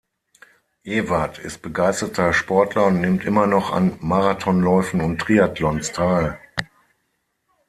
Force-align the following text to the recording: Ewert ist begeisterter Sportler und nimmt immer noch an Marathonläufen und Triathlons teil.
Ewert 0.83 1.37
ist 1.37 1.61
begeisterter 1.61 2.33
Sportler 2.33 2.87
und 2.87 3.01
nimmt 3.01 3.23
immer 3.23 3.45
noch 3.45 3.71
an 3.71 3.97
Marathonläufen 3.99 4.99
und 4.99 5.19
Triathlons 5.21 5.91
teil. 5.91 6.39